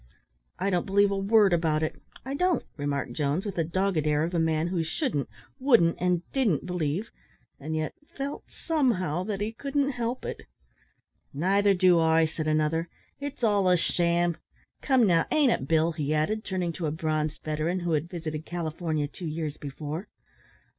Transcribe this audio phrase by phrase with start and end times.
[0.57, 4.23] "I don't believe a word about it I don't," remarked Jones, with the dogged air
[4.23, 7.11] of a man who shouldn't, wouldn't, and didn't believe,
[7.59, 10.41] and yet felt, somehow, that he couldn't help it.
[11.35, 14.37] "Nother do I," said another, "It's all a sham;
[14.81, 18.43] come, now, ain't it, Bill?" he added, turning to a bronzed veteran who had visited
[18.43, 20.07] California two years before.